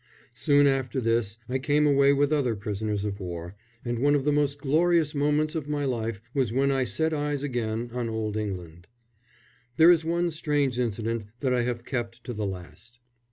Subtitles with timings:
[0.33, 3.53] Soon after this I came away with other prisoners of war,
[3.85, 7.43] and one of the most glorious moments of my life was when I set eyes
[7.43, 8.87] again on Old England.
[9.77, 12.97] There is one strange incident that I have kept to the last.